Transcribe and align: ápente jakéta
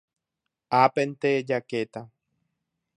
ápente 0.83 1.31
jakéta 1.47 2.01